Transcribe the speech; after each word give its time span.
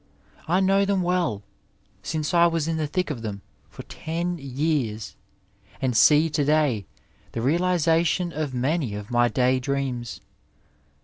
I 0.47 0.61
know 0.61 0.83
them 0.83 1.03
well, 1.03 1.43
since 2.01 2.33
I 2.33 2.47
was 2.47 2.67
in 2.67 2.77
the 2.77 2.87
thick 2.87 3.11
of 3.11 3.21
them 3.21 3.43
for 3.69 3.83
ten 3.83 4.39
years, 4.39 5.15
and 5.79 5.95
see 5.95 6.27
to 6.27 6.43
day, 6.43 6.87
the 7.33 7.41
realization 7.43 8.33
of 8.33 8.51
many 8.51 8.95
of 8.95 9.11
my 9.11 9.27
day 9.27 9.59
dreams. 9.59 10.19